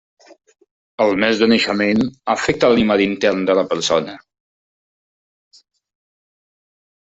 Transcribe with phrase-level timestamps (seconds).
[1.03, 2.01] El mes de naixement
[2.35, 4.19] afecta l'animal intern de la persona.